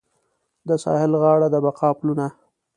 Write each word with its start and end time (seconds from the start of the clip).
د 0.67 0.69
ساحل 0.83 1.13
غاړه 1.21 1.47
د 1.51 1.55
بقا 1.65 1.89
پلونه 1.97 2.25